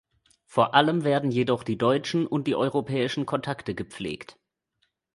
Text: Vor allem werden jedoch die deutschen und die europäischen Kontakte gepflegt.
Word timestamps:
Vor 0.47 0.73
allem 0.73 1.03
werden 1.03 1.29
jedoch 1.29 1.61
die 1.61 1.77
deutschen 1.77 2.25
und 2.25 2.47
die 2.47 2.55
europäischen 2.55 3.27
Kontakte 3.27 3.75
gepflegt. 3.75 4.35